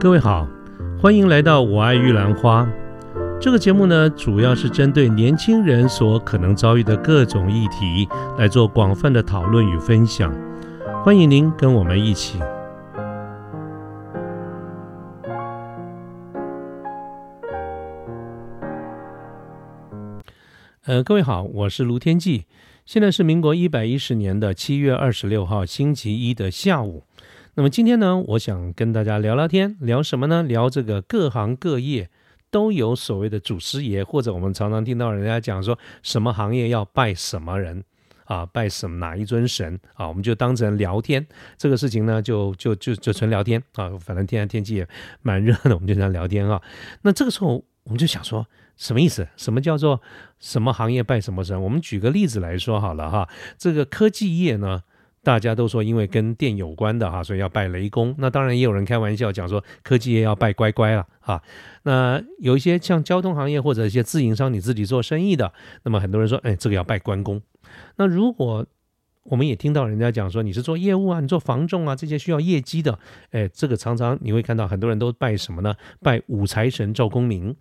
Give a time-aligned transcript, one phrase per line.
[0.00, 0.48] 各位好，
[0.98, 2.66] 欢迎来到我爱玉兰花。
[3.38, 8.08] 这个节目呢，主要是针对年轻人所可能遭遇的各种议题
[8.38, 10.34] 来做广泛的讨论与分享。
[11.04, 12.38] 欢迎您跟我们一起。
[20.86, 22.46] 呃，各位好，我是卢天记。
[22.86, 27.04] 现在是民国一百一十年的七月二十六号星期一的下午。
[27.60, 30.42] 那么今天呢，我想跟大家聊聊天，聊什么呢？
[30.42, 32.08] 聊这个各行各业
[32.50, 37.84] 都有所谓的祖师爷，或者我们常常听到人家讲说什么行业要拜什么人
[38.24, 41.26] 啊，拜什么哪一尊神啊，我们就当成聊天
[41.58, 43.90] 这个事情呢，就就就就纯聊天啊。
[44.00, 44.88] 反正天天气也
[45.20, 46.62] 蛮热的，我们就这样聊天啊。
[47.02, 48.46] 那这个时候我们就想说，
[48.78, 49.28] 什么意思？
[49.36, 50.00] 什么叫做
[50.38, 51.62] 什么行业拜什么神？
[51.62, 54.82] 我们举个例子来说好了哈，这个科技业呢。
[55.22, 58.14] 大家都说，因为跟电有关的哈，所以要拜雷公。
[58.18, 61.42] 那当然也有人开玩笑讲说，科技业要拜乖乖了啊。
[61.82, 67.40] 那有一些像交通行业或者一些自营商，你自己做生意的，那么很多人说，哎，这个要拜关公。
[67.96, 68.66] 那如果
[69.24, 72.98] 我们也听到人家讲说，你是做业务啊，你做房仲啊，这些需要业绩的，
[73.30, 75.74] 哎，这个常常你会看到很多人都拜什么呢？
[76.00, 77.54] 拜五财神赵公明。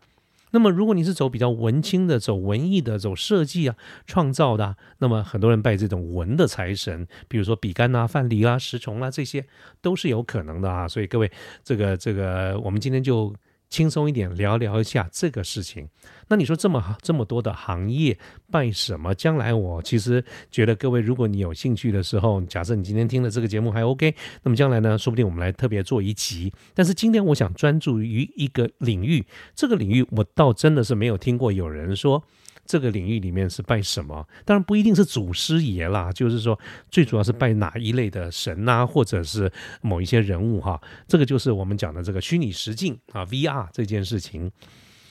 [0.52, 9.46] 那么，如果你是走比较文青的、走文艺的、走设计啊、创造的，那么很多人拜这种文的财神，比如说比干啊、范蠡啊、石崇啊，这些
[9.82, 10.88] 都是有可能的啊。
[10.88, 11.32] 所以各位，
[11.64, 13.34] 这个这个，我们今天就。
[13.70, 15.88] 轻松一点聊聊一下这个事情。
[16.28, 18.18] 那你说这么这么多的行业
[18.52, 19.14] 拜什么？
[19.14, 26.52] 将来我其实觉得各位，如果你有兴趣的时候，假设你今天听了这个节目还 OK，那么将来呢，说不定我们来特别做一集。
[26.74, 29.26] 但是今天我想专注于一个领域，
[29.56, 32.24] 这个领域我倒真的是没有听过有人说。
[32.70, 34.24] 这个领域里面是拜什么？
[34.46, 36.58] 当然不一定是祖师爷啦，就是说
[36.92, 40.80] 最主要是拜哪一类的神呐，或者是某一些人物哈。
[41.08, 44.52] 这个就是我们讲的这个虚拟实境啊，VR 这件事情。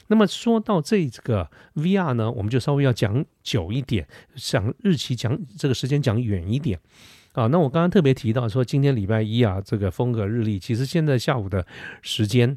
[0.07, 6.79] 那么说到这个 VR 呢，我们就稍微要讲久一点，讲日期讲这个时间讲远一点
[7.33, 7.49] 啊。
[7.49, 11.67] 那我刚刚特别提到说，今天礼拜一啊，这个风格日历，其实现在下午的
[12.03, 12.57] 时间。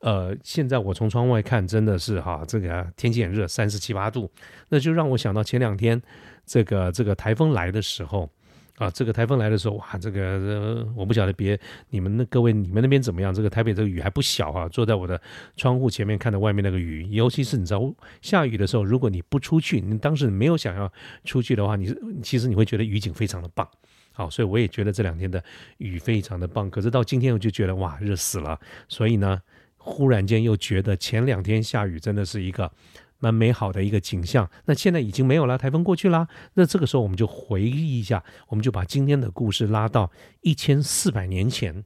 [0.00, 4.30] 呃，现在我从窗外看，真的是哈，这个天气很热，三十七八度，
[4.70, 6.00] 那就让我想到前两天
[6.46, 8.28] 这个这个台风来的时候
[8.76, 11.60] 啊，这个台风来的时候，哇，这个我不晓得别
[11.90, 13.34] 你们那各位你们那边怎么样？
[13.34, 15.20] 这个台北这个雨还不小啊，坐在我的
[15.58, 20.90] 窗户前面看着外面那个雨，尤其是你知道下雨的时候，如果你不出去，你当时没有想要
[21.24, 23.68] 出去的话，你其实你会觉得雨景非常的棒，
[24.12, 25.42] 好，所以我也觉得这两天的
[25.76, 26.70] 雨非常的棒。
[26.70, 29.38] 可是到今天我就觉得哇，热死了，所以呢。
[29.86, 32.72] 忽然间又觉得前两天下雨真的是一个
[33.20, 36.26] 蛮美好的一个景象，那现在已经没有了，台风过去啦。
[36.54, 40.10] 那这个时候我们就回忆一下，我们就把今天的故事拉到
[40.40, 41.84] 一千四百年前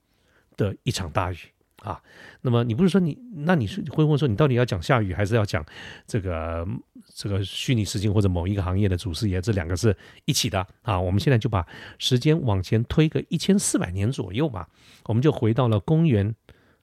[0.56, 1.37] 的一场大雨
[1.83, 2.03] 啊。
[2.41, 5.62] 那么你不是说你，那你是会问说你到底要讲下雨，还是要讲
[6.06, 6.67] 这个
[7.15, 9.43] 这个虚拟实境或者某一个行业的祖师爷？
[9.43, 9.94] 这两个是
[10.25, 10.99] 一起的啊。
[10.99, 11.65] 我们现在就把
[11.99, 14.69] 时间往前推个一千四百年左右吧，
[15.05, 16.34] 我们就回到了公元。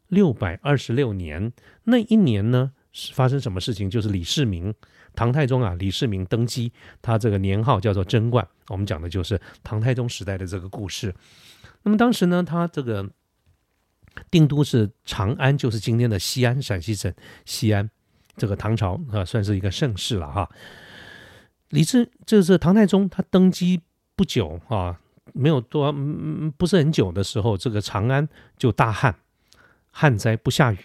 [0.07, 1.51] 六百二十六年
[1.83, 3.89] 那一年呢，是发生什么事情？
[3.89, 4.73] 就是李世民，
[5.15, 8.47] 唐太宗啊，李世民登基，他这个年号叫做贞观。
[8.69, 11.13] 我们讲的就是唐太宗时代的这个故事。
[11.83, 13.09] 那么当时呢，他这个
[14.31, 17.13] 定都是长安，就是今天的西安，陕西省
[17.45, 17.89] 西安。
[18.35, 20.49] 这个唐朝啊，算是一个盛世了哈。
[21.69, 23.81] 李治就是唐太宗，他登基
[24.15, 24.99] 不久啊，
[25.33, 29.15] 没有多，嗯不是很久的时候，这个长安就大旱。
[29.99, 30.77] 旱灾不下雨，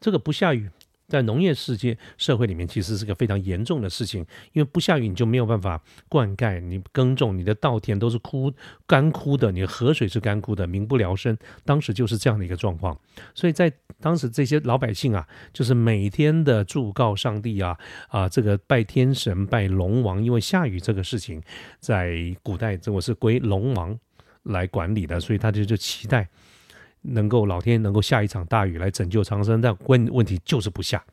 [0.00, 0.70] 这个不下雨，
[1.06, 4.24] 在农业世界社会里面，其实是个非常严重的事情。
[4.54, 8.50] 因为不下雨，你就没有办法灌溉，你耕种，你的稻田都是枯
[8.86, 11.36] 干枯的，你的河水是干枯的，民不聊生。
[11.62, 12.98] 当时就是这样的一个状况。
[13.34, 13.70] 所以在
[14.00, 17.78] 当时，这些老百姓啊，就是每天的祝告上帝啊
[18.08, 21.42] 啊，这个拜天神、拜龙王，因为下雨这个事情，
[21.80, 23.94] 在古代这我是归龙王
[24.44, 26.26] 来管理的，所以他就就期待。
[27.02, 31.04] 能够老天能够下一场大雨来拯救长生，但问问题就是不下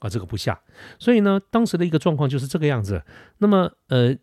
[0.00, 0.60] 啊，这个不下。
[0.98, 3.02] 所以呢，当时的一个状况就是这个样子。
[3.38, 4.16] 那么，呃，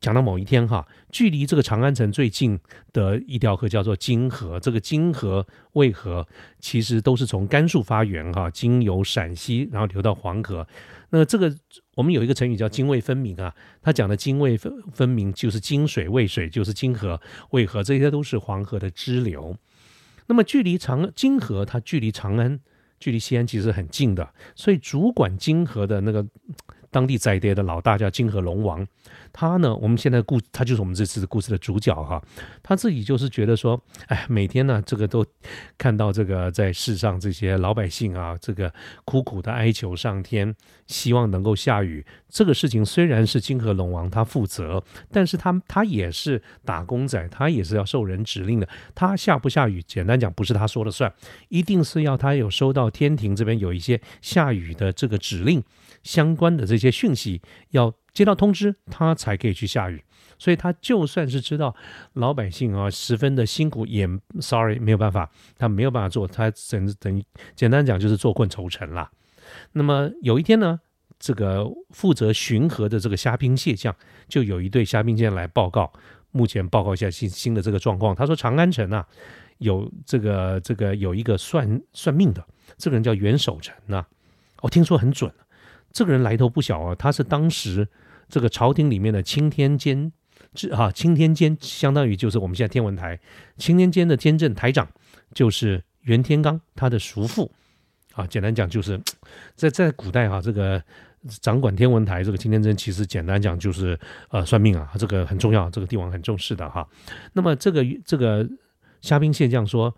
[0.00, 2.58] 讲到某一天哈，距离这个长安城最近
[2.92, 4.60] 的一条河叫做泾河。
[4.60, 6.26] 这个泾河渭河
[6.60, 10.66] 其实都是从甘肃发源哈，经由陕西，然后流到黄河。
[11.10, 11.54] 那这个
[11.94, 17.20] 我们有一个成语叫泾渭分明啊，它讲的泾渭分分明就是泾水渭水，就是泾河
[17.50, 19.56] 渭河，这些都是黄河的支流。
[20.26, 22.60] 那么距离长金河，它距离长安、
[22.98, 26.26] 距离西安其实很近的，所以主管金河的那个
[26.96, 28.86] 当地宰爹的老大叫金河龙王，
[29.30, 32.22] 他呢，我们现在故他就是我们这次故事的主角哈。
[32.62, 35.22] 他自己就是觉得说，哎，每天呢，这个都
[35.76, 38.72] 看到这个在世上这些老百姓啊，这个
[39.04, 40.54] 苦苦的哀求上天，
[40.86, 42.02] 希望能够下雨。
[42.30, 44.82] 这个事情虽然是金河龙王他负责，
[45.12, 48.66] 但是他他也是打工仔，他也是要受人指令的。
[48.94, 51.12] 他下不下雨，简单讲不是他说了算，
[51.50, 55.62] 一定是要他有收到天庭这边有一些下雨的这个指令。
[56.06, 60.02] 相关的这些讯息要接到通知，他才可以去下雨。
[60.38, 61.74] 所以他就算是知道
[62.12, 64.06] 老百姓啊十分的辛苦，也
[64.38, 67.24] sorry 没有办法，他没有办法做，他等等于
[67.54, 69.10] 简单讲就是坐困愁城啦。
[69.72, 70.78] 那么有一天呢，
[71.18, 73.94] 这个负责巡河的这个虾兵蟹将，
[74.28, 75.90] 就有一队虾兵蟹将来报告，
[76.32, 78.14] 目前报告一下新新的这个状况。
[78.14, 79.06] 他说长安城啊
[79.58, 84.04] 有这个这个有一个算算命的，这个人叫袁守诚呐，
[84.60, 85.32] 我听说很准。
[85.96, 87.88] 这个人来头不小啊，他是当时
[88.28, 90.12] 这个朝廷里面的青天监，
[90.70, 93.18] 啊，青天监相当于就是我们现在天文台
[93.56, 94.86] 青天监的监正台长，
[95.32, 97.50] 就是袁天罡他的叔父
[98.12, 98.26] 啊。
[98.26, 99.00] 简单讲就是
[99.54, 100.82] 在在古代哈，这个
[101.40, 103.98] 掌管天文台这个青天监，其实简单讲就是
[104.28, 106.86] 呃算命啊，这个很重要，这个帝王很重视的哈。
[107.32, 108.46] 那么这个这个
[109.00, 109.96] 虾兵蟹将说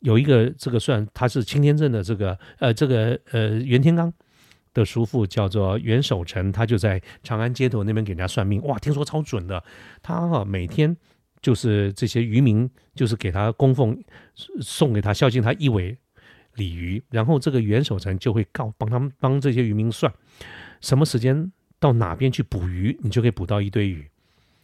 [0.00, 4.12] 有一个这个算他是青天镇的这个呃这个呃袁天罡。
[4.72, 9.62] 的叔父叫做袁守诚，他就在长安街头那边给人家算命，哇，听说超准的。
[10.02, 10.96] 他哈每天
[11.42, 13.98] 就是这些渔民，就是给他供奉，
[14.60, 15.96] 送给他孝敬他一尾
[16.54, 20.12] 鲤鱼，然后这个袁守诚就会告帮他们帮这些渔民算
[20.80, 24.08] 什么时间到哪边去捕鱼，你就可以捕到一堆鱼，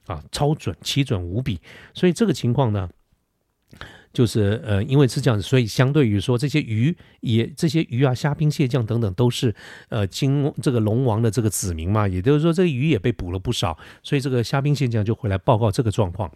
[0.06, 1.60] 啊，超准，奇准无比。
[1.94, 2.88] 所以这个情况呢。
[4.16, 9.54] 就是呃，因为是这样子，所以相对于说这些鱼也这些鱼啊，虾兵蟹将等等都是
[9.90, 16.32] 呃金这个龙王的这个子民嘛，也就是说这个鱼也被捕了不少，所以这个虾兵蟹将就回来报告这个状况。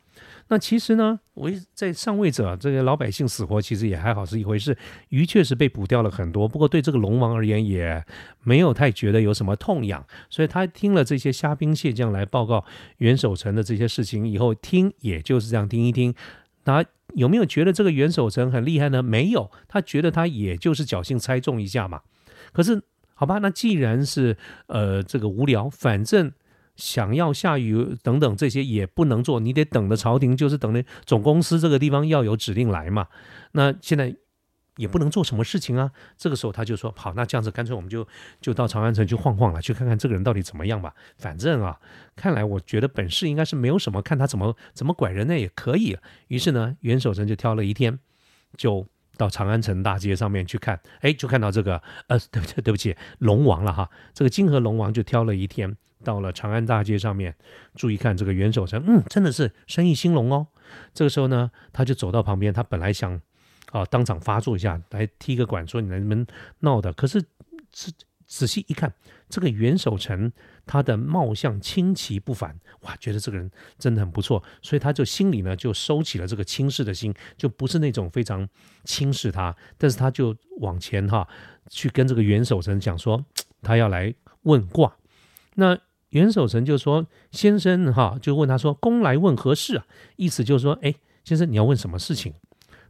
[0.48, 4.76] 那其实呢，我在上位者这个老百姓死活其实也还好是一回事，
[5.08, 8.04] 鱼确实被捕掉了很多，不过对这个龙王而言也
[8.42, 12.62] 没有太觉得有什么痛痒，所以他听了这些虾兵蟹将来报告
[12.98, 16.14] 袁守诚的这些事情以后，听也就是这样听一听，
[16.72, 16.84] 啊。
[17.14, 19.02] 有没有觉得这个袁守诚很厉害呢？
[19.02, 22.02] 没有，他觉得他也就是侥幸猜中一下嘛。
[22.52, 22.80] 可是
[23.14, 24.36] 好吧，那既然是
[24.68, 26.30] 呃这个无聊，反正
[26.76, 33.08] 想要下雨等等这些也不能做，你得等着朝廷，就是等着总公司这个地方要有指令来嘛。
[33.52, 34.14] 那现在。
[34.80, 35.90] 也不能做什么事情啊。
[36.16, 38.06] 这个时候他就说：“好，那这样子，干脆我们就
[38.40, 40.94] 就到长安城去晃晃了，去看看这个人到底怎么样吧。
[41.18, 41.78] 反正啊，
[42.16, 45.96] 看来我觉得本事应该是没有什么，看他怎么怎么拐人呢也可以。
[46.28, 47.98] 于是呢，袁守诚就挑了一天，
[48.56, 48.86] 就
[49.16, 50.80] 到长安城大街上面去看。
[51.00, 53.90] 哎，就看到这个呃，对不起，对不起，龙王了哈。
[54.14, 57.36] 这个金河龙王就挑了一天，到了长安大街上面，
[57.74, 60.46] 注意看这个袁守诚，嗯，真的是生意兴隆哦。
[60.94, 63.20] 这个时候呢，他就走到旁边，他本来想。
[63.70, 63.84] 啊！
[63.86, 66.26] 当场发作一下，来踢个馆，说你能不能
[66.60, 66.92] 闹的？
[66.92, 67.22] 可是
[67.72, 67.92] 仔
[68.26, 68.92] 仔细一看，
[69.28, 70.30] 这个袁守诚
[70.64, 78.48] 他的貌相清奇不凡，哇，觉得这个人真的很不错，所以他就心里呢就收起了这个轻视的心，就不是那种非常
[78.84, 81.26] 轻视他，但是他就往前哈
[81.68, 83.24] 去跟这个袁守诚讲说，
[83.62, 84.96] 他要来问卦。
[85.54, 85.76] 那
[86.10, 89.86] 袁守诚就说：“先生哈，就问他说，公来问何事啊？
[90.16, 92.34] 意思就是说，哎，先生你要问什么事情？”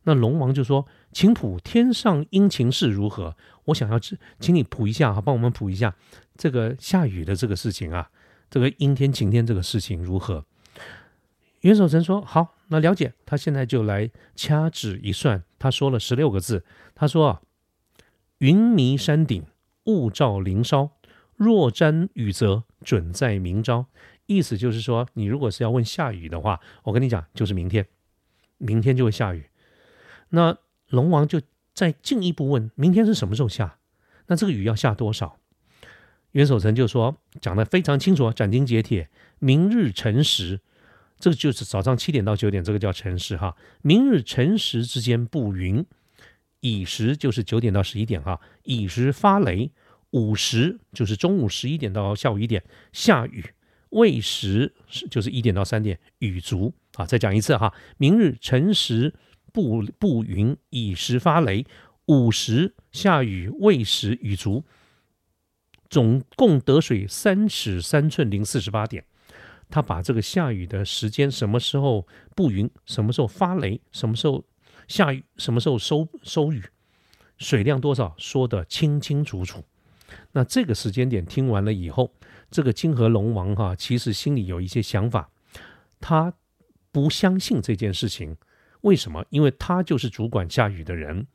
[0.05, 3.37] 那龙王就说：“请卜天上阴晴事如何？
[3.67, 5.95] 我想要请请你卜一下哈，帮我们卜一下
[6.37, 8.11] 这个下雨的这个事情啊，
[8.49, 10.45] 这个阴天晴天这个事情如何？”
[11.61, 16.65] 袁守诚说：“好，那了解。”他现在就来掐指一算，他说了十六个字。
[16.95, 17.43] 他说：“啊，
[18.39, 19.45] 云迷山顶，
[19.85, 20.93] 雾罩林梢，
[21.37, 23.85] 若沾雨泽，准在明朝。”
[24.25, 27.87] 意思就是说，你如果是要问下雨的话，我跟你讲，就是明天，
[28.57, 29.50] 明天就会下雨。
[30.31, 30.57] 那
[30.89, 31.41] 龙王就
[31.75, 33.79] 再进一步问：明天是什么时候下？
[34.27, 35.39] 那这个雨要下多少？
[36.33, 39.09] 袁守诚就说讲的非常清楚，斩钉截铁：
[39.41, 40.61] 明日辰时，
[41.19, 43.57] 这个就是早上七点到九点，这个叫辰时哈。
[43.83, 45.85] 明日辰时之间布云，
[46.61, 48.41] 乙时就是九点到十一点哈。
[48.63, 49.73] 乙时发雷，
[50.11, 53.45] 午时就是中午十一点到下午一点下雨，
[53.89, 57.05] 未时是就是一点到三点雨足啊。
[57.05, 59.15] 再讲一次哈，明日辰时。
[59.53, 61.67] 不不云，以时发雷，
[62.07, 64.65] 午时下雨，未时雨足，
[65.89, 69.05] 总共得水三尺三寸零四十八点。
[69.69, 74.45] 他把这个下雨的时间，什么时候布云，什么时候发雷，什么时候
[74.89, 76.65] 下雨，什么时候收收雨，
[77.39, 79.65] 水量多少，说得清清楚楚。
[80.33, 82.13] 那这个时间点听完了以后，
[82.51, 85.31] 这个金河龙王哈，其实心里有一些想法，
[86.01, 86.35] 他
[86.91, 88.37] 不相信这件事情。
[88.83, 89.25] 为什么？
[89.31, 91.27] 因为他就是主管下雨的人，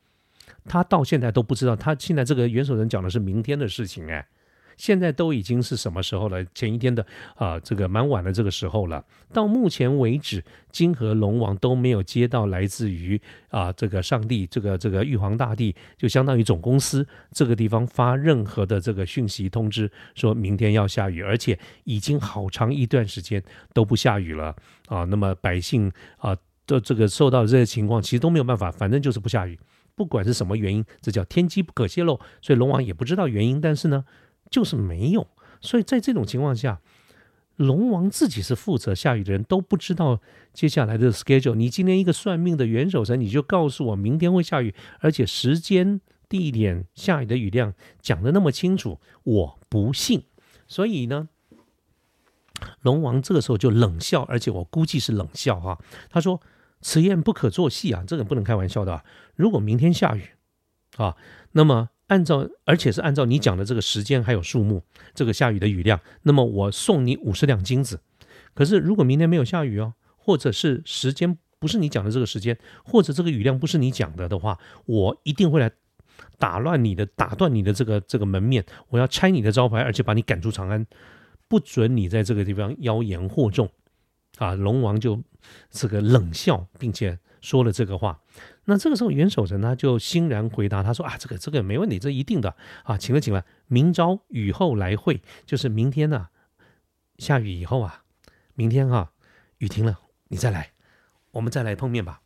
[0.64, 4.26] 他到现在都不知道，他现在这个元首人讲的是明天的事情，哎。
[4.76, 6.44] 现在都已经是什么时候了？
[6.54, 9.02] 前一天的啊，这个蛮晚的这个时候了。
[9.32, 24.54] 到目前为止，金河龙王都没有接到来自于啊这个上帝，这个这个玉皇大帝，就相当于总公司这个地方发任何的这个讯息通知，说明天要下雨，而且已经好长一段时间都不下雨了
[24.88, 25.04] 啊。
[25.04, 26.36] 那么百姓啊
[26.66, 29.58] 这这个受到这些情况，其实都没有办法，反正就是不下雨，
[29.94, 34.04] 不管是什么原因，这叫天机不可泄露，所以龙王也不知道原因，但是呢。
[34.48, 35.26] 就是没有，
[35.60, 36.80] 所以在这种情况下，
[37.56, 40.20] 龙王自己是负责下雨的人，都不知道
[40.52, 41.56] 接下来的 schedule。
[41.56, 50.22] 你今天一个算命的元首神，你就告诉我明天会下雨，而且时间、地点、下雨的雨量讲的那么清楚，我不信。
[50.68, 51.28] 所以呢，
[52.82, 55.76] 龙王这个时候就冷笑，而且我估计是冷笑哈。
[56.08, 56.40] 他说
[56.80, 59.04] ：“此宴不可作戏啊，这个不能开玩笑的啊。
[59.34, 60.30] 如果明天下雨
[60.96, 61.16] 啊，
[61.52, 67.98] 那么。”按照，而且是按照你讲的这个时间还有数目，这个下雨的雨量，那么我送你五十两金子。
[68.54, 75.68] 可是如果明天没有下雨哦，或者是时间不是你讲的这个时间，或者这个雨量不是你讲的的话，我一定会来
[76.38, 80.86] 打乱你的，打断你的这个这个门面，我要拆你的招牌，而且把你赶出长安，
[81.48, 83.68] 不准你在这个地方妖言惑众。
[84.38, 85.22] 啊，龙王就
[85.70, 88.20] 这个冷笑，并且说了这个话。
[88.64, 96.28] 那这个时候，元守臣呢就欣然回答他说：“啊，这个这个没问题，这一定的啊，请了请了，明朝雨后来会，就是明天呢
[97.18, 98.02] 下雨以后啊，
[98.54, 99.12] 明天哈
[99.58, 100.72] 雨停了，你再来，
[101.30, 102.20] 我们再来碰面吧。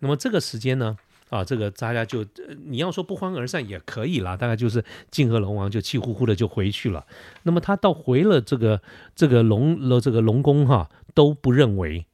[0.00, 0.96] 那么这个时间呢，
[1.34, 2.24] 啊，这个大家就
[2.64, 7.04] 你要说不欢而散也可以啦，大概就是泾河龙王就气呼呼的就回去了。
[7.42, 8.80] 那么他到回了这个
[9.16, 12.06] 这个龙了这个龙宫哈都不认为。”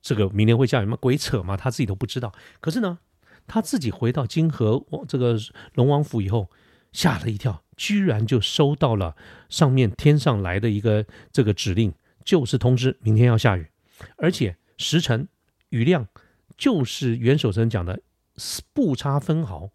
[0.00, 0.96] 这个明年会下雨吗？
[1.00, 2.32] 鬼扯嘛，他自己都不知道。
[2.60, 3.00] 可是呢，
[3.48, 5.36] 他自己回到泾河这个
[5.74, 6.48] 龙王府以后，
[6.92, 9.16] 吓了一跳，居然就收到了
[9.48, 11.92] 上面天上来的一个这个指令，
[12.24, 13.66] 就是通知明天要下雨，
[14.16, 15.26] 而且时辰、
[15.70, 16.06] 雨量
[16.56, 18.00] 就是袁守诚讲的
[18.72, 19.70] 不差分毫。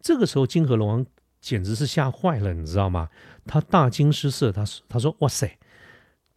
[0.00, 1.06] 这个时候，金河龙王
[1.40, 3.08] 简直是吓坏了，你知道吗？
[3.46, 5.58] 他大惊失色，他他说：“哇塞，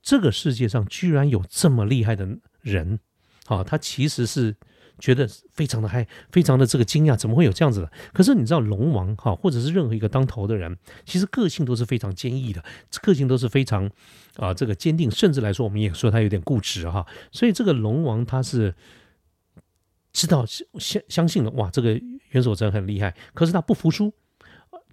[0.01, 2.27] 这个世界上居然有这么厉害的！”
[2.61, 2.99] 人，
[3.47, 4.55] 啊，他其实是
[4.99, 7.91] 觉得非常的嗨，非常的这个惊讶，怎么会有这样子的？
[8.13, 12.63] 可是你知道，龙王哈，或者是任何一个当头的人，其实个性都是非常坚毅的，
[13.01, 13.89] 个性都是非常
[14.35, 17.05] 啊，这个坚定，甚至来说，我们也说他有点固执哈。
[17.31, 18.75] 所以这个龙王他是
[20.13, 21.99] 知道相相信了，哇，这个
[22.31, 24.13] 袁守诚很厉害，可是他不服输，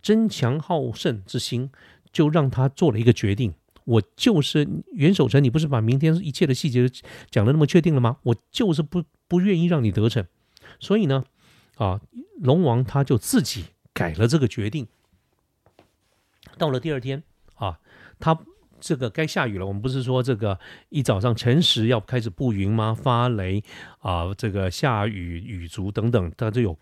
[0.00, 1.70] 争强好胜之心
[2.12, 3.54] 就让他做了一个决定。
[3.84, 6.86] 我就是袁守诚，你不是把明天一切的细节
[7.30, 8.18] 讲的那么确定了吗？
[8.22, 10.26] 我就是不不愿意让你得逞，
[10.78, 11.24] 所以呢，
[11.76, 12.00] 啊，
[12.38, 14.86] 龙王他就自己改了这个决定。
[16.58, 17.22] 到了第二天
[17.54, 17.80] 啊，
[18.20, 18.38] 他
[18.80, 19.66] 这个该下雨了。
[19.66, 20.58] 我们不是说这个
[20.88, 22.94] 一早上辰时要开始布云吗？
[22.94, 23.62] 发雷
[24.00, 26.76] 啊，这个下雨雨足等等，他就有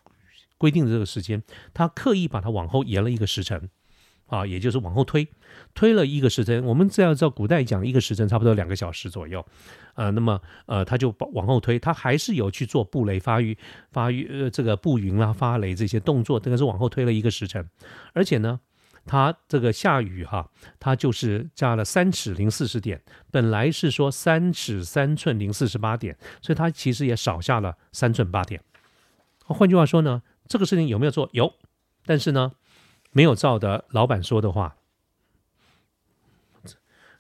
[0.58, 1.42] 规定的这个时间，
[1.74, 3.68] 他刻意把它往后延了一个时辰。
[4.28, 5.28] 啊，也就是往后推，
[5.72, 6.64] 推了一个时辰。
[6.64, 9.46] 我们这样照古代讲，一个时辰差不多两个小时左右。
[9.94, 13.56] 呃，那么呃，他就往后推，他还是有去做布雷发育、
[13.92, 17.70] 发育呃这个布云啦、发雷这些动作，这个是往后推了一个时辰。
[18.14, 18.58] 而且呢，
[19.06, 28.60] 他这个下雨哈，他就是加了三尺零四十点，本来是说三尺三寸零四十八点，所以他其实也少下了三寸八点。
[29.44, 31.30] 换句话说呢，这个事情有没有做？
[31.32, 31.54] 有，
[32.04, 32.52] 但是呢。
[33.12, 34.76] 没有照的老板说的话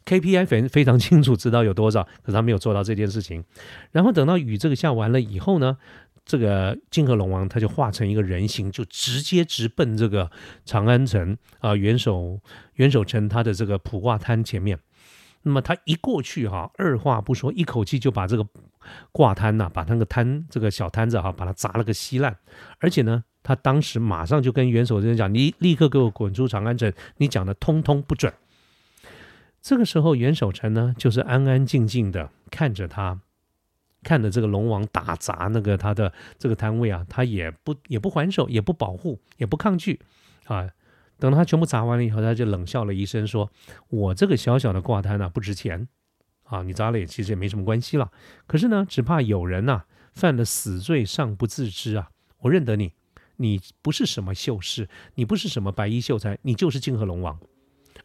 [0.04, 3.44] ，KPI 非非常清楚，知道有多少，可是他没有做到这件事情。
[3.92, 5.78] 然后等到雨这个下完了以后呢，
[6.26, 10.30] 这个金河龙王他就化成一个人形，就直接直奔这个
[10.66, 12.38] 长安城啊元首
[12.74, 14.78] 元首城他的这个普挂摊前面。
[15.42, 18.46] 那么他一过去哈，二话不说，一口气就把这个
[19.12, 22.36] 挂摊呐，把那个摊这个小摊子哈，把它砸了个稀烂，
[22.80, 23.24] 而且呢。
[23.46, 26.92] 他当时马上就跟元首人讲：“你立刻给我滚出长安城！
[27.18, 28.34] 你讲的通通不准。”
[29.62, 33.20] 这个时候，元守臣呢，就是安安静静的看着他，
[34.06, 40.00] 看着这个龙王打砸那个他的这个摊位啊，他也不也不还手，也不保护，也不抗拒
[40.44, 40.70] 啊。
[41.18, 43.50] 等他全部砸完了以后，他就冷笑了一声，说
[43.90, 45.88] ：“我这个小小的挂摊呢，不值钱
[46.44, 48.12] 啊，你砸了也其实也没什么关系了。
[48.46, 49.82] 可是呢，只怕有人呐
[50.14, 52.92] 犯了死罪尚不自知啊，我认得你。”
[53.38, 57.38] 你不是什么秀士，你不是什么白衣秀才，你就是泾河龙王。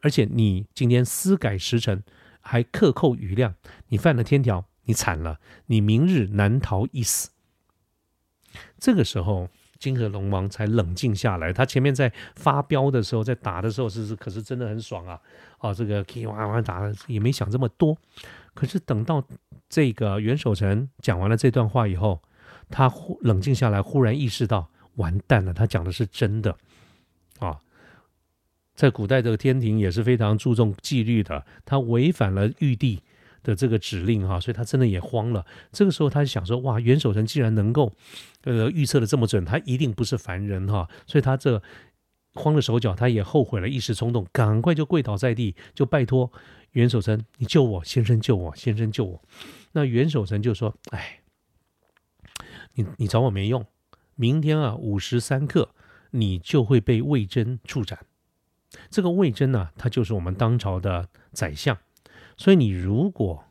[0.01, 2.03] 而且你今天私改时辰，
[2.41, 3.55] 还克扣余量，
[3.87, 7.29] 你犯了天条，你惨了，你明日难逃一死。
[8.77, 9.47] 这个时候，
[9.79, 11.53] 泾河龙王才冷静下来。
[11.53, 15.17] 他前面在发飙的时候，在打的时候，是是，可是真的很爽啊！
[15.59, 17.97] 啊，这个哇哇打，也没想这么多。
[18.53, 19.25] 可是等到
[19.69, 22.21] 这个袁守诚讲完了这段话以后，
[22.69, 26.57] 他忽冷静下来，忽然意识到，完蛋了，他讲的是真的
[27.39, 27.57] 啊！
[28.75, 33.01] 在古代，这个天庭也是非常注重纪律的，他违反了玉帝
[33.43, 35.45] 的这个指令哈，所以他真的也慌了。
[35.71, 37.91] 这个时候，他就想说，哇，袁守诚既然能够
[38.43, 41.61] 呃预测的这么准，他一定不是凡人哈，所以他这
[42.33, 46.31] 慌了手脚，他也后悔了，一时冲动，赶快就跪倒在地，就拜托
[46.71, 49.21] 袁守诚，你救我，先生救我，先生救我。
[49.71, 51.17] 那袁守诚就说，哎。
[52.73, 53.65] 你你找我没用，
[54.15, 55.75] 明天啊午时三刻，
[56.11, 57.99] 你就会被魏征处斩。
[58.89, 61.77] 这个魏征呢，他就是我们当朝的宰相，
[62.41, 63.43] 所以你如果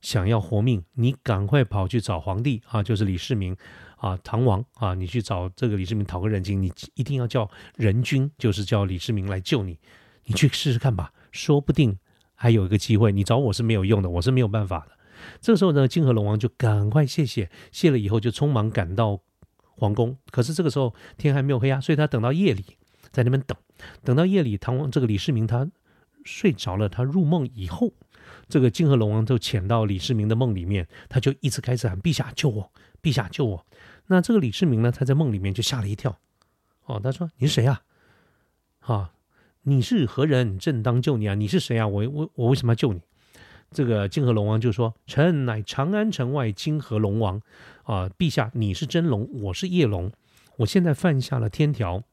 [0.00, 3.56] 想要活命，你赶快跑去找皇帝啊，就是李世民
[3.96, 9.80] 啊，唐王啊，你去找这个李世民讨个人情，你一定要叫仁君，就是叫李世民来救你，
[10.26, 11.98] 你去试试看吧，说不定
[12.36, 13.10] 还有一个机会。
[13.10, 14.92] 你找我是没有用的，我是没有办法的。
[15.40, 19.18] 这个时候呢，泾河龙王就赶快谢谢，谢了以后就匆忙赶到
[19.64, 20.16] 皇宫。
[20.30, 22.64] 可是这个时候天还没有黑啊，所以他等到夜里
[23.10, 23.58] 在那边等，
[24.04, 25.68] 等到夜里唐王这个李世民他
[26.26, 27.92] 睡着了，他入梦以后，
[28.48, 33.66] 这个泾河龙王就潜到李世民的梦里面，他就一直开始喊陛下救我，陛下救我。
[34.08, 36.18] 那这个李世民呢，他在梦里面就吓了一跳，
[36.84, 37.80] 哦，他说你是谁啊？
[38.80, 39.12] 啊，
[39.62, 40.58] 你是何人？
[40.58, 41.34] 正当救你啊！
[41.34, 41.88] 你是谁啊？
[41.88, 43.00] 我我我为什么要救你？
[43.72, 47.42] 这个泾河龙王就说：“臣乃长安城外泾河龙王，
[47.82, 50.12] 啊，陛下你是真龙，我是夜龙，
[50.58, 52.04] 我现在犯下了天条，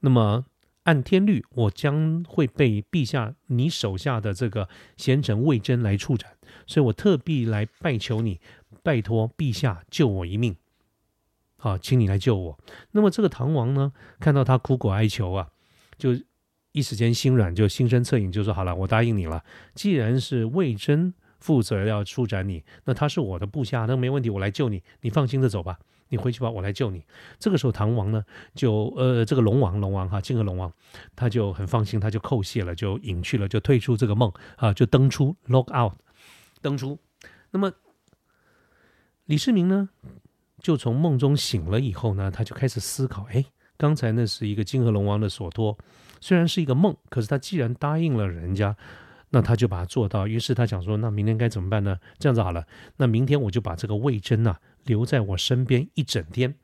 [0.00, 0.44] 那么
[0.84, 6.30] 按天律，我将会被陛下你手下的这个贤臣魏征来处斩，
[6.66, 8.40] 所以我特地来拜求你，
[8.82, 10.56] 拜托陛下救我一命，
[11.58, 12.58] 好，请你来救我。
[12.92, 15.48] 那么这个唐王呢，看到他苦苦哀求啊，
[15.98, 16.18] 就。”
[16.74, 19.44] 一时间心软，就心生恻隐，就说好了，我答应你了。
[19.76, 25.78] 既然是魏征负责要处斩你，那他是我的部下，那没问题，我来救你，你放心的走吧，
[26.14, 27.04] 你回去吧，我来救你。
[27.40, 28.24] 这个时候，唐王呢，
[28.54, 30.72] 就呃，这个龙王，龙王哈，金河龙王，
[31.16, 35.92] 他就很放心，他就叩谢了，就隐去了，就退出这个梦啊，就登出 log out，
[36.62, 36.96] 登出。
[37.50, 37.72] 那么
[39.24, 39.88] 李世民呢，
[40.60, 43.44] 就从梦中醒了以后呢，他就开始思考，哎，
[43.76, 45.76] 刚才那是一个金河龙王的所托。
[46.20, 48.74] 虽然是一个梦，可是他既然答应了人家，
[49.30, 50.26] 那他就把它做到。
[50.26, 56.54] 于是他想说：“那明天该怎么办呢？”这样子好了，那明天我就把这个魏征呐留在我身边一整天，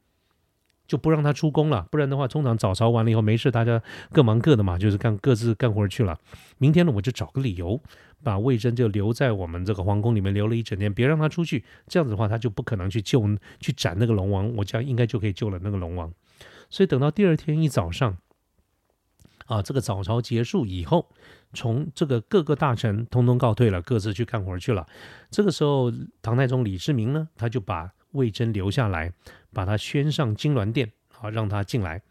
[0.86, 1.86] 就不让他出宫了。
[1.90, 6.18] 不然的话，通常早朝完了以后没事，大家各忙各的嘛，就是干各自干活去了。
[6.58, 7.80] 明天呢，我就找个理由
[8.22, 11.64] 把魏征就留在我们这个皇宫里面留了一整天，别让他出去。
[11.86, 13.22] 这样子的话，他就不可能去救
[13.60, 16.12] 去斩那个龙王，我这样应该就可以救了那个龙王。
[16.68, 18.18] 所以等到第二天一早上。
[19.46, 21.08] 啊，这个早朝结束以后，
[21.52, 24.86] 从这个各个大臣通通告退了，各自去干活去了。
[25.28, 29.12] 这个时候，唐太宗李世民呢，他就把魏征留下来，
[29.52, 32.02] 把他宣上金銮殿，好，让他进来，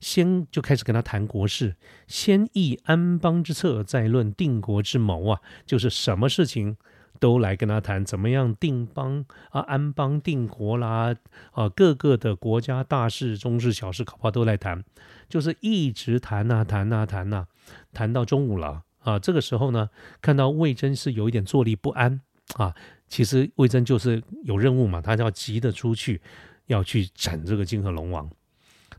[0.00, 6.76] 先就开始跟他谈国事，先议安邦之策，再论定国之谋啊，就是什么事情。
[7.18, 11.14] 都来跟他谈怎么样定邦啊，安邦定国啦，
[11.52, 14.84] 啊，各个的国家大事、中事、小事，恐怕都来谈，
[15.26, 17.46] 就是一直谈呐，谈呐，谈呐，
[17.94, 19.18] 谈到中午了啊。
[19.18, 19.88] 这个时候呢，
[20.20, 22.20] 看到魏征是有一点坐立不安
[22.56, 22.74] 啊。
[23.08, 26.20] 其实魏征就是有任务嘛，他要急着出去，
[26.66, 28.30] 要去斩这个泾河龙王。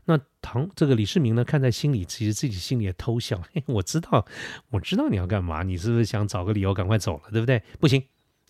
[0.04, 3.42] 那唐这个李世民呢，看在心里，其实自己心里也偷笑。
[3.52, 4.24] 嘿，我知道，
[4.70, 7.62] 我知道你要干嘛，你是不是想找个理由赶快走了，对不对？
[7.78, 8.02] 不行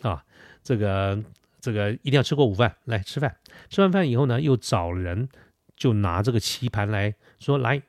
[0.02, 0.24] 啊，
[0.62, 1.20] 这个
[1.60, 3.36] 这个一定要吃过午饭来吃饭。
[3.68, 5.28] 吃完饭以后呢，又找人
[5.76, 7.82] 就拿这个棋盘来说，来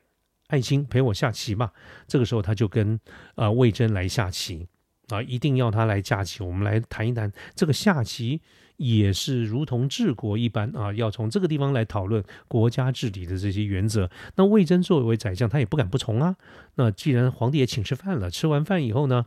[0.48, 1.70] 爱卿陪我下棋嘛。
[2.08, 2.98] 这个时候他就跟
[3.36, 4.66] 呃魏征来下棋
[5.14, 6.42] 啊，一定要他来下棋。
[6.42, 8.40] 我们来谈一谈这个下棋。
[8.82, 14.10] 也是如同治国一般啊，要从这个地方来讨论国家治理的这些原则。
[14.36, 16.34] 那魏征作为宰相，他也不敢不从啊。
[16.76, 19.26] 那既然皇帝也请吃饭了，吃完饭以后呢，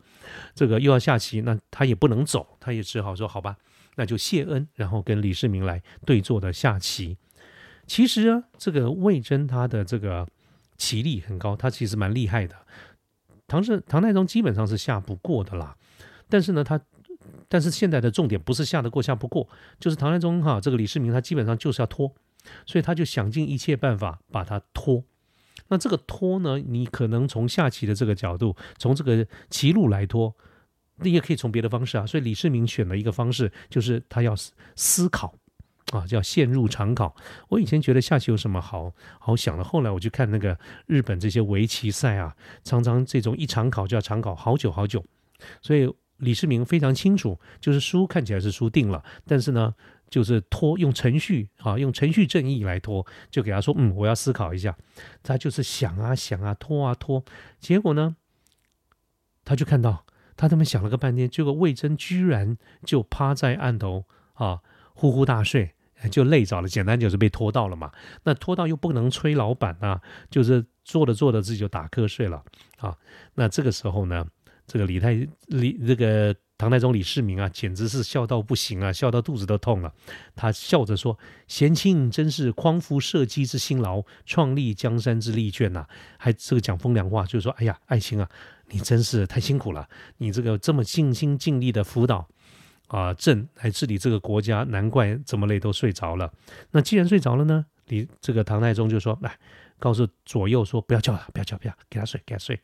[0.56, 3.56] 这个又要下棋，那他也不能走，他也只好说好吧，
[3.96, 7.16] 那就谢恩，然后跟李世民来对坐的下棋。
[7.86, 10.28] 其实啊，这个魏征他的这个
[10.78, 12.56] 棋力很高，他其实蛮厉害的。
[13.48, 15.76] 唐是唐太宗基本上是下不过的啦，
[16.30, 16.80] 但是呢，他。
[17.48, 19.48] 但是现在的重点不是下得过下不过，
[19.80, 22.12] 就是唐太宗哈这个李世民他基本上就是要拖
[22.66, 25.04] 所以他就想尽一切办法把他拖。
[25.70, 30.36] 那这个拖呢，你可能从下棋的这个角度，从这个棋路来拖，
[30.98, 32.06] 你也可以从别的方式啊。
[32.06, 34.36] 所以李世民选了一个方式，就是他要
[34.76, 35.34] 思考。
[36.00, 37.16] 啊，叫陷入长考。
[37.50, 45.04] 我以前觉得下棋有什么好好想的，后来我去看那个日本这些围棋赛啊，常常这种一长考就要长考好久好久。
[45.62, 49.74] 所以李世民非常清楚，就是输看起来是输定了，但是呢，
[50.10, 54.76] 就是拖用程序啊，用程序正义来拖，就给他说，嗯，我要思考一下。
[55.22, 57.24] 他就是想啊想啊拖啊拖，
[57.60, 58.16] 结果呢，
[59.44, 60.06] 他就看到
[60.38, 64.62] 他这么想了个半天，结果魏征居然就趴在案头啊，
[64.94, 65.74] 呼呼大睡。
[66.10, 67.92] 就累着了，简单就是被拖到了嘛。
[68.24, 72.44] 那拖到又不能催老板啊，就是做着做着自己就打瞌睡了
[72.78, 72.96] 啊。
[73.36, 74.26] 那这个时候呢，
[74.68, 79.94] 这个李太李这个唐太宗李世民啊，简直是笑到不行啊，笑到肚子都痛了。
[80.36, 85.86] 他笑着说：“贤卿真是匡扶社稷之辛劳，创立江山之力卷呐。”
[86.18, 88.30] 还这个讲风凉话，就是说：“哎呀，爱卿啊，
[88.70, 92.28] 你真是太辛苦了，你这个这么尽心尽力的辅导。”
[92.94, 96.32] 啊，朕来治理这个国家，难怪这么累都睡着了。
[96.70, 99.36] 那既然睡着了呢，你这个唐太宗就说：“来，
[99.80, 102.62] 告诉左右说，不要叫了，不要叫，不要给他睡，给他睡，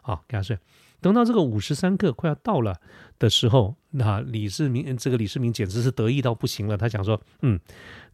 [0.00, 0.58] 好，给他睡。”
[1.02, 2.80] 等到这个午时三刻快要到了
[3.18, 6.78] 的时候，那李世民这个李世民简直是得意到不行了。
[6.78, 7.60] 他想说：“嗯，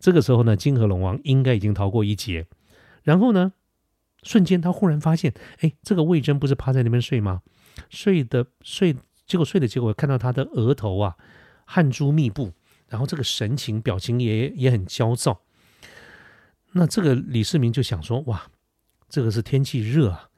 [0.00, 2.48] 这个时候呢，金河龙王应该已经逃过一劫。”
[3.04, 3.52] 然后呢，
[4.24, 7.42] 瞬间他忽然发现，哎，这个魏征不是趴在那边睡吗？
[7.90, 11.14] 睡的睡，结果睡的结果看到他的额头啊。
[11.64, 12.52] 汗珠密布，
[12.88, 15.40] 然后这个神情表情也也很焦躁。
[16.72, 18.42] 那这个李世民就想说：哇，
[19.08, 20.28] 这个是天气热啊，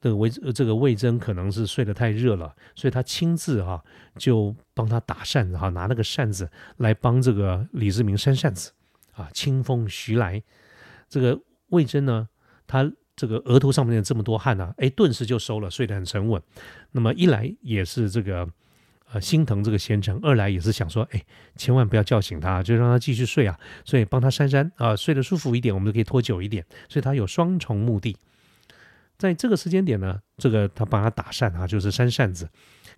[0.00, 3.84] 这个魏这个魏征可能是睡得太热了，所以他亲自哈
[4.16, 8.72] 就帮他打扇子哈，拿那个扇子来帮这个李世民扇扇子
[9.12, 9.28] 啊。
[9.34, 10.42] 清风徐来，
[11.08, 12.28] 这个魏征呢，
[12.66, 16.42] 他这个额头上面有这么多汗呢，哎，顿时就收了，睡得很沉稳。
[16.92, 18.48] 那么一来也是这个。
[19.12, 21.22] 呃，心疼这个贤臣；二来也是想说，哎，
[21.54, 23.58] 千万不要叫醒他，就让他继续睡啊。
[23.84, 26.64] 所以帮他扇扇啊，睡得舒服一点，我们就可以拖久一点。
[26.88, 28.16] 所以他有双重目的。
[29.16, 32.48] 在这个时间点呢，这个他帮他打扇啊，就是扇扇子。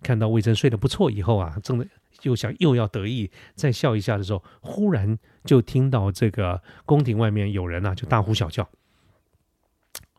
[0.01, 1.85] 看到魏征睡得不错以后啊，真的
[2.23, 8.67] 又想又要得意再笑一下的时候，忽然就听到这个宫廷外面有人啊，就大呼小叫。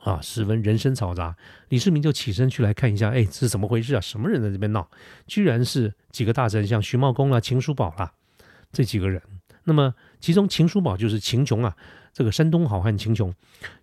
[0.00, 1.36] 啊，十分人声嘈杂，
[1.68, 4.00] 李世民就起身去来看一下，哎，这是怎么回事啊？
[4.00, 4.88] 什么人在这边闹？
[5.26, 8.12] 居然是几个大臣，像徐茂公啦、秦叔宝啦
[8.72, 9.20] 这几个人。
[9.64, 11.76] 那么其中秦叔宝就是秦琼啊，
[12.14, 13.32] 这个山东好汉秦琼。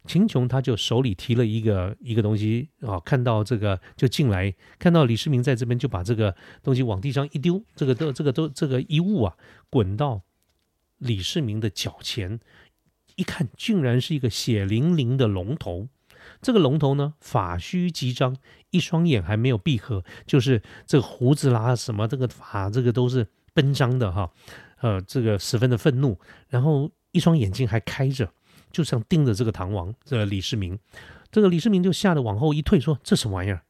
[0.06, 9.36] 秦琼他就手里提了一个一个东西啊，看到这个就进来，看到李世民在这边，就把这个东西往地上一丢，这个都这个都这个一物啊，
[9.70, 10.24] 滚到
[10.98, 12.40] 李世民的脚前，
[13.16, 15.88] 一看，竟然是一个血淋淋的龙头。
[16.42, 18.36] 这个龙头呢，法须极张，
[18.70, 24.32] 一双眼还没有闭合，就是这个胡子啦，什么这个法，这个都是奔张的哈，
[24.82, 26.20] 呃，这个十分的愤怒，
[26.50, 28.32] 然后一双眼睛还开着，
[28.72, 30.78] 就像盯着这个唐王，这个李世民，
[31.32, 33.62] 这个李世民就吓得往后一退，说这什么玩意儿？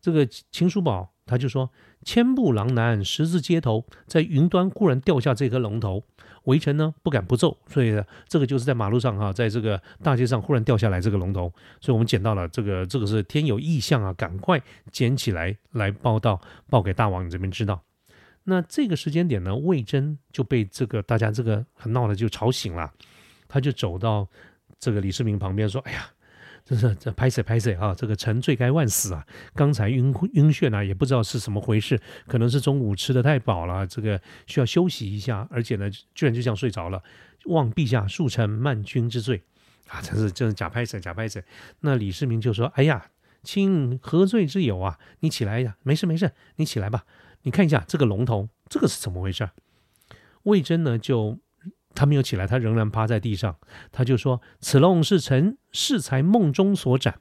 [0.00, 1.68] 这个秦叔宝他就说
[2.04, 6.02] ：“千步狼男，十字街头，在云端忽然掉下这颗龙头，
[6.44, 7.58] 围城呢不敢不奏。
[7.66, 17.82] 所以呢，这个就是在马路上哈，在这个大街上忽然掉下来这个龙头，所以我们捡到了这个，这个是天有异象啊，赶快捡起来来报道，报给大王你这边知道。
[18.44, 22.92] 那这个时间点呢，魏征就被这个大家这个很闹的就吵醒了，
[23.46, 24.26] 他就走到
[24.78, 26.10] 这个李世民旁边说：‘哎呀。’
[26.68, 27.94] 这是这拍谁拍谁啊！
[27.94, 29.26] 这个臣罪该万死啊！
[29.54, 37.02] 刚才晕晕眩啊，也不知道是什么回事，可能是中午吃的太饱了，这个需要休息一下，而且呢，居然就这样睡着了。
[37.46, 39.42] 望陛下恕臣慢君之罪
[39.86, 40.02] 啊！
[40.02, 41.42] 真是真是假拍谁假拍谁。
[41.80, 44.98] 那李世民就说：“哎呀，卿何罪之有啊？
[45.20, 47.06] 你起来呀，没事没事，你起来吧。
[47.44, 49.48] 你看一下这个龙头，这个是怎么回事？”
[50.44, 51.38] 魏征呢就。
[51.98, 53.56] 他没有起来，他仍然趴在地上。
[53.90, 57.18] 他就说：“此龙是臣适才梦中所斩。”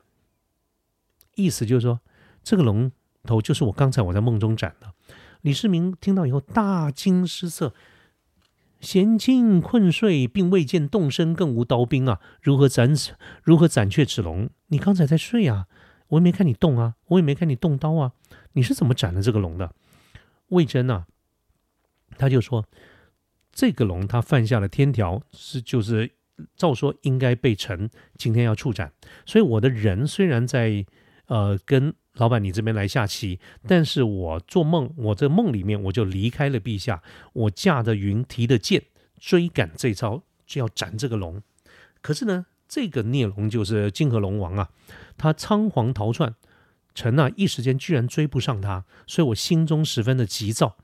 [1.34, 2.00] 意思就是说，
[2.44, 2.92] 这个龙
[3.24, 4.94] 头就是我刚才我在梦中斩的。
[5.42, 7.74] 李世民听到以后大惊失色
[8.80, 13.16] ：“贤卿困睡，并未见动身，更无刀兵啊，如何斩此？
[13.42, 14.52] 如何斩却此龙？
[14.68, 15.66] 你刚才在睡啊，
[16.10, 18.12] 我也没看你动啊，我也没看你动刀啊，
[18.54, 19.74] 你是怎么斩了这个龙的？”
[20.50, 21.08] 魏征啊，
[22.20, 22.64] 他就说。
[23.58, 26.12] 这个龙他犯下了天条，是就是
[26.56, 28.94] 照说应该被臣今天要处斩。
[29.26, 30.86] 所以我的人虽然在
[31.26, 37.02] 呃跟老板你这边来下棋，但是我做梦，我这梦里面我就离开了陛下，
[37.34, 38.84] 我驾着云提的剑
[39.20, 41.42] 追赶这招就要斩这个龙。
[42.04, 44.70] 可是呢，这个孽龙就是金河龙王啊，
[45.18, 46.36] 他仓皇逃窜，
[46.94, 50.78] 臣啊一时间居然追不上他，所以我心中十分的急躁。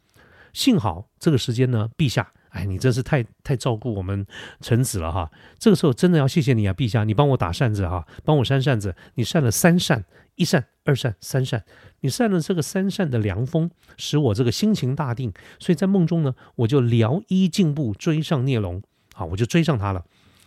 [0.51, 2.33] 幸好这个时间呢，陛下。
[2.53, 4.25] 哎，你真是太太照顾我们
[4.61, 5.29] 臣子了哈！
[5.57, 11.63] 这个时候真的要谢谢你啊，陛下，你帮我打扇子哈，帮我扇扇子，你扇了三扇，一扇、二扇、三扇，
[12.01, 18.81] 你扇了这个三扇的凉风，使我这个心情大定，所以在梦中呢，我就撩衣进步追上孽龙，
[19.15, 20.05] 啊，我就追上他了，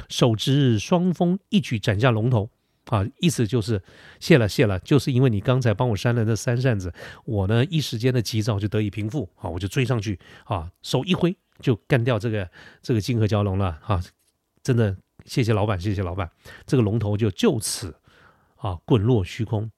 [0.08, 2.50] 手执双锋，一举斩下龙头。
[2.86, 3.82] 啊，意思就是
[4.20, 12.50] 谢了谢了，就是因为你刚才帮我扇了那三扇子，我呢一时间的急躁就得以平复，好，我就追上去，啊，手一挥就干掉这个
[12.82, 14.02] 这个金河蛟龙了，啊，
[14.62, 16.30] 真的谢谢老板，谢谢老板，
[16.66, 17.96] 这个龙头就就此
[18.56, 19.70] 啊滚落虚空。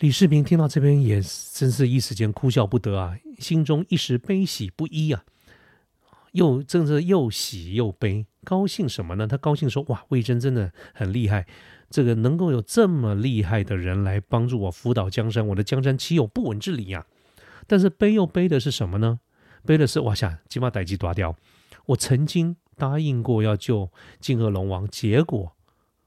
[0.00, 5.24] 李世民听到这边也真是一时间哭笑不得啊，心中一时悲喜不一啊，
[6.32, 9.26] 又真是又喜又悲，高兴什么呢？
[9.26, 11.46] 他高兴说，哇，魏征真的很厉害。
[11.90, 17.06] 这个能够有这么厉害的人来帮助我辅导江山，我的江山岂有不稳之理呀？
[17.68, 19.20] 但是悲又悲的是什么呢？
[19.66, 21.34] 悲的是哇下金马逮鸡抓掉。
[21.86, 25.56] 我曾经答应过要救金河龙王，结果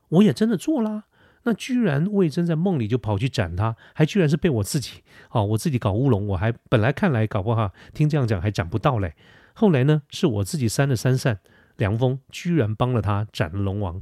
[0.10, 1.06] 我也真的做啦。
[1.44, 6.28] 那居然魏征在梦里就跑去斩他，还居然是被我自己啊，我自己搞乌龙。
[6.28, 9.16] 我还本来看来搞不好听这样讲还斩不到嘞。
[9.54, 11.40] 后来呢，是我自己扇了三扇
[11.78, 14.02] 凉风，居然帮了他斩了龙王。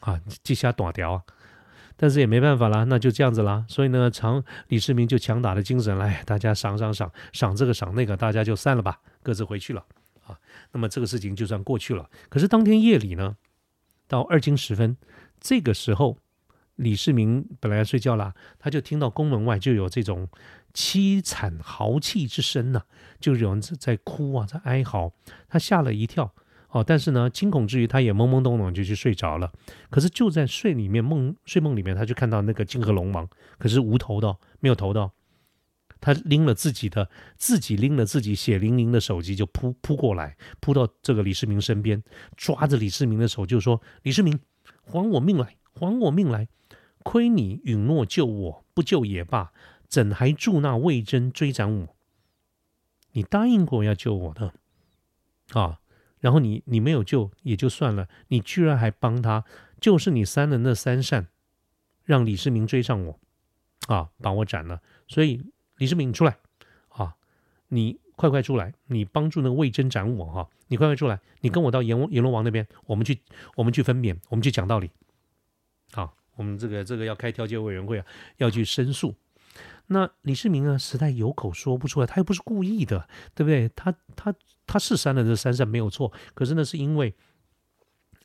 [0.00, 1.22] 啊，这下短条啊，
[2.00, 3.66] 但是也没办法啦，那就这样子啦。
[3.68, 9.84] 所以呢，常李世民就强打的精神来，大家赏赏赏，赏这个赏那个，大家就散了吧，各自回去了
[10.24, 10.38] 啊。
[10.70, 12.08] 那么这个事情就算过去了。
[12.28, 13.36] 可是当天夜里呢，
[14.06, 14.96] 到二更时分，
[15.40, 16.16] 这个时候
[16.76, 20.28] 李世民本来要睡觉啦，他就听到宫门外就有这种
[20.72, 22.82] 凄惨嚎泣之声呢，
[23.18, 25.12] 就有人在哭啊，在哀嚎，
[25.48, 26.32] 他吓了一跳。
[26.70, 29.50] 哦，但是呢，惊恐之余，他也懵懵懂懂就去睡着了。
[29.88, 33.26] 可是就在睡里面梦睡梦里面，他就看到那个金河龙王，
[33.58, 35.10] 可是无头的，没有头的。
[36.00, 42.04] 他拎了自己的，自己拎了自己血淋淋的手机，就扑扑过来，扑到这个李世民身边，
[42.36, 44.38] 抓着李世民的手就说：“李世民，
[44.84, 46.48] 还我命来，还我命来！
[47.02, 49.52] 亏你允诺救我，不救也罢，
[49.88, 51.96] 怎还助那魏征追斩我？
[53.12, 54.52] 你答应过要救我的，
[55.54, 55.80] 啊！”
[56.20, 59.44] 然后你你没有救也就算了，你居然还帮他，
[59.80, 61.28] 就是你扇的那三扇，
[62.04, 63.18] 让李世民追上我，
[63.86, 64.80] 啊，把我斩了。
[65.06, 65.42] 所以
[65.76, 66.38] 李世民你出来，
[66.88, 67.14] 啊，
[67.68, 73.20] 你快快出来，你帮助那个魏征斩我哈，你快快出来，你跟我到阎王阎罗王那边，我们去
[73.54, 74.90] 我们去分娩，我们去讲道理，
[75.92, 78.06] 好，我们这个这个要开调解委员会啊，
[78.38, 79.14] 要去申诉。
[79.86, 83.70] 那李世民啊，实在有口说不出来，他又不是故意的，对不对？
[83.74, 84.34] 他他
[84.68, 87.12] 他是删了这三扇没有错，可是呢，是因为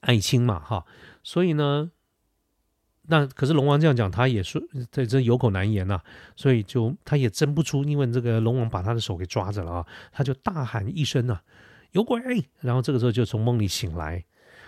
[0.01, 0.85] 爱卿嘛，哈，
[1.23, 1.89] 所以呢，
[3.07, 5.99] 那可是龙王这样讲，他也说这这有口难言呐，
[6.35, 11.39] 所以就他也争不出，因为这个龙王把他的手给抓着了啊，他就大喊一声呐，
[11.93, 12.21] 有鬼！
[12.59, 14.23] 然后这个时候就从梦里醒来，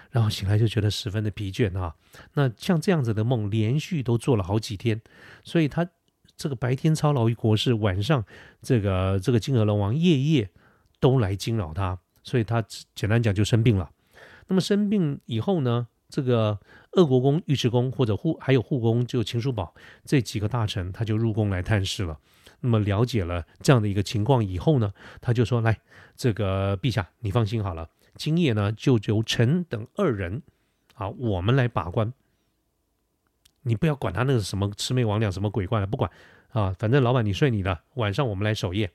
[0.10, 1.94] 然后醒来就觉得十分的疲倦啊。
[2.34, 5.00] 那像这样子的梦，连续都做了好几天，
[5.44, 5.88] 所以他。
[6.38, 8.22] 这个白天操劳于国事，晚上
[8.62, 10.50] 这个这个金河龙王夜夜
[11.00, 13.90] 都来惊扰他，所以他简单讲就生病了。
[14.48, 16.60] 那么生病以后呢，这个
[16.92, 22.20] 鄂国公尉迟恭或者护还有护公就秦叔宝这几个大臣，他就入宫来探视了。
[22.62, 25.80] 那么了解了这样的一个情况以后呢，他就说：“来，
[26.16, 30.42] 这个陛下，你放心好了，今夜呢就由臣等二人
[30.94, 32.14] 啊，我们来把关。”
[33.68, 36.10] 你不要管他那个什么魑魅魍魉什么鬼怪了，不管
[36.50, 38.92] 啊，反正老板你睡你的，晚上我们来守夜。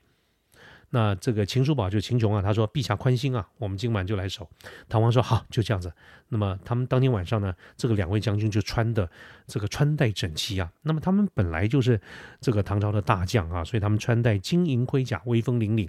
[0.93, 4.47] 那这个秦叔宝就秦琼啊，他说陛下宽心啊，我们今晚就来守。
[4.87, 5.91] 唐王说好，就这样子。
[6.27, 9.09] 那么他们当天晚上呢，这个两位将军就穿的
[9.47, 10.71] 这个穿戴整齐啊。
[10.81, 11.99] 那么他们本来就是
[12.39, 15.87] 这个唐朝的大将啊，所以他们穿戴金银盔甲，威风凛凛，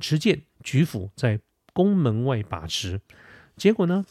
[0.00, 1.38] 持剑举斧在
[1.72, 3.00] 宫门外把持。
[3.56, 4.04] 结果呢？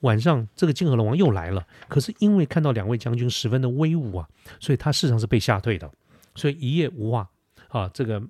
[0.00, 1.66] 晚上，这个泾河龙王又来了。
[1.88, 4.28] 可是因为看到两位将军十分的威武啊，
[4.60, 5.90] 所以他事实上是被吓退的。
[6.34, 7.28] 所以一夜无话
[7.68, 8.22] 啊，这个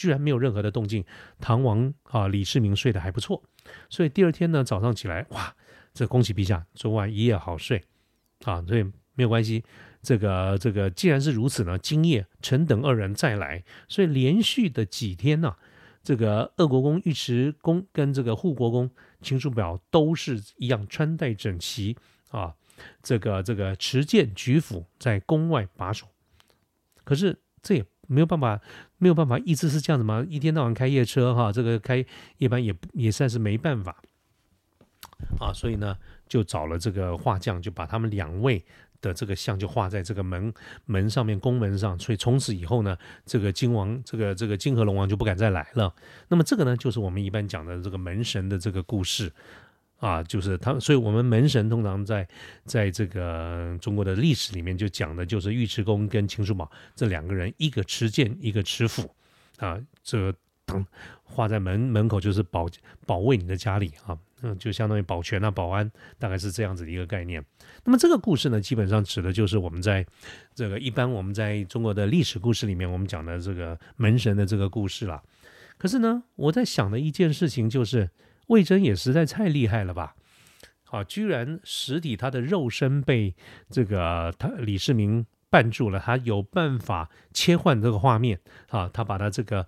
[0.00, 1.04] 居然没有任何的动静。
[1.40, 3.42] 唐王啊，李世民睡得还不错。
[3.90, 5.54] 所以第二天呢，早上起来，哇，
[5.92, 7.84] 这恭喜陛下，昨晚一夜好睡
[8.44, 8.64] 啊。
[8.66, 8.82] 所以
[9.14, 9.62] 没有关系。
[10.00, 13.62] 这个这个既然是如此呢，今夜臣等二人再来。
[13.88, 15.54] 所以连续的几天呢。
[16.02, 21.94] 这个鄂国公尉迟恭跟这个护国公秦叔宝都是一样穿戴整齐
[22.30, 22.54] 啊，
[23.02, 26.06] 这个这个持剑举斧在宫外把守。
[27.04, 28.58] 可是这也没有办法，
[29.00, 30.24] 没有办法，一直是这样子吗？
[30.28, 32.04] 一天到晚开夜车哈，这个开
[32.38, 33.96] 夜班也也算是没办法
[35.40, 35.50] 啊。
[35.52, 35.96] 所以呢，
[36.28, 38.64] 就找了这个画匠，就把他们两位
[39.00, 40.52] 的这个像就画在这个门
[40.84, 41.98] 门上面，宫门上。
[41.98, 45.92] 所以从此以后呢，这个金王，这个这个金河龙王就不敢再来了。
[46.28, 49.32] 那么这个呢，就是我们一般讲的这个门神的这个故事。
[50.00, 52.26] 啊，就是他，所以我们门神通常在
[52.64, 59.14] 在这个中国的历史里面就讲的就是尉迟恭跟秦叔宝这两个人，一个持剑，一个持斧，
[59.58, 60.34] 啊，这
[60.64, 60.84] 当
[61.22, 62.66] 画在门门口就是保
[63.04, 67.44] 保卫你的家里啊，嗯，就相当于保全啊、保安，大概是这样子的一个概念。
[67.84, 70.06] 那么这个故事呢，基本上指的就是我们在
[70.54, 75.22] 这个一般我们在中国的历史故事里面，我们讲的这个门神的这个故事了。
[75.76, 78.08] 可是呢，我在想的一件事情就是。
[78.50, 80.14] 魏征也实在太厉害了吧！
[80.90, 83.34] 啊，居然实体他的肉身被
[83.70, 89.66] 这个他李世民绊住了，他有办法切换这个画面啊，他把他这个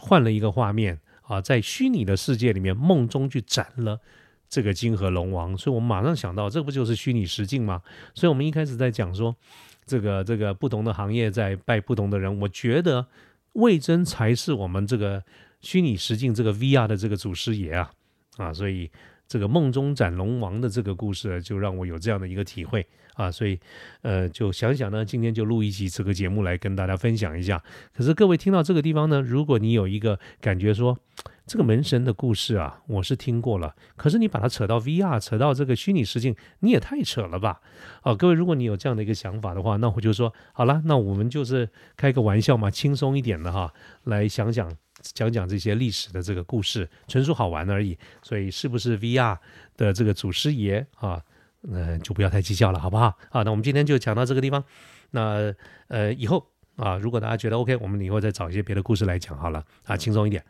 [0.00, 4.00] 换了一个画面啊，在虚拟的世界里面梦中去斩了
[4.48, 7.82] 这个金河龙王，所以我们马上想到，这不就是虚拟实境吗？
[8.14, 9.36] 所以我们一开始在讲说，
[9.84, 13.06] 这个这个不同的行业在拜不同的人，我觉得
[13.52, 15.22] 魏征才是我们这个
[15.60, 17.92] 虚拟实境这个 VR 的这个祖师爷啊！
[18.36, 18.90] 啊，所以
[19.28, 23.58] 这个梦中斩龙王的这个故事，就让我有这样的一个体会啊，所以
[24.02, 27.62] 呃，就想想呢，今天就录一集这个节目来跟大家分享一下。
[27.94, 30.98] 可是各位听到这个地方呢，如果你有一个感觉说，
[31.46, 37.60] 这个门神的故事啊，我是听过了，可是你把它扯到 VR，扯到这个虚拟实境，你也太扯了吧？
[38.02, 44.74] 啊，各位，如果你有这样的一个想法的话，那我就说好了，那我们就是开个玩笑嘛，轻松一点的哈，来想想。
[45.02, 47.98] 讲讲这些历史的这个故事，纯属好玩而已。
[48.22, 49.36] 所以是不是 VR
[49.76, 51.22] 的这个祖师爷啊？
[51.70, 53.16] 呃，就不要太计较了，好不好？
[53.30, 54.64] 好，那我们今天就讲到这个地方。
[55.10, 55.54] 那
[55.88, 56.44] 呃，以后
[56.76, 60.44] 啊，如果大家觉得 OK，我们以后再找一些别的故事来讲好了啊，轻松一点。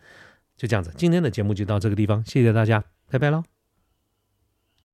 [0.57, 3.52] 就这样子，今天的节目就到这个地方，谢谢大家，拜拜喽。